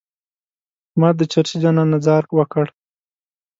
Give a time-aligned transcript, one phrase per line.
[0.99, 2.65] ما د چرسي جانان نه ځار وکړ.